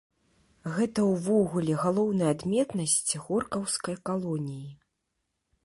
Гэта 0.77 1.03
ўвогуле 1.09 1.73
галоўная 1.83 2.29
адметнасць 2.35 3.13
горкаўскай 3.27 3.95
калоніі. 4.11 4.69